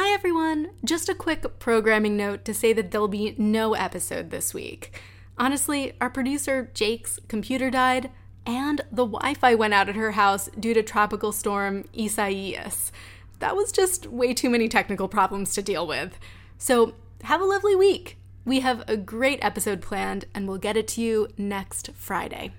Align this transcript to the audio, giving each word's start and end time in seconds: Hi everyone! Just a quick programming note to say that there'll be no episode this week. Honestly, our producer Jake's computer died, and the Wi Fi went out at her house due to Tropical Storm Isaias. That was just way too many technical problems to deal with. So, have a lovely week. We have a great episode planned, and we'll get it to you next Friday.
Hi 0.00 0.14
everyone! 0.14 0.70
Just 0.84 1.08
a 1.08 1.14
quick 1.14 1.58
programming 1.58 2.16
note 2.16 2.44
to 2.44 2.54
say 2.54 2.72
that 2.72 2.92
there'll 2.92 3.08
be 3.08 3.34
no 3.36 3.74
episode 3.74 4.30
this 4.30 4.54
week. 4.54 4.96
Honestly, 5.36 5.94
our 6.00 6.08
producer 6.08 6.70
Jake's 6.72 7.18
computer 7.26 7.68
died, 7.68 8.12
and 8.46 8.82
the 8.92 9.04
Wi 9.04 9.34
Fi 9.34 9.56
went 9.56 9.74
out 9.74 9.88
at 9.88 9.96
her 9.96 10.12
house 10.12 10.50
due 10.56 10.72
to 10.72 10.84
Tropical 10.84 11.32
Storm 11.32 11.84
Isaias. 11.98 12.92
That 13.40 13.56
was 13.56 13.72
just 13.72 14.06
way 14.06 14.34
too 14.34 14.48
many 14.48 14.68
technical 14.68 15.08
problems 15.08 15.52
to 15.54 15.62
deal 15.62 15.84
with. 15.84 16.16
So, 16.58 16.94
have 17.24 17.40
a 17.40 17.44
lovely 17.44 17.74
week. 17.74 18.18
We 18.44 18.60
have 18.60 18.84
a 18.88 18.96
great 18.96 19.40
episode 19.42 19.82
planned, 19.82 20.26
and 20.32 20.46
we'll 20.46 20.58
get 20.58 20.76
it 20.76 20.86
to 20.88 21.00
you 21.00 21.26
next 21.36 21.90
Friday. 21.96 22.52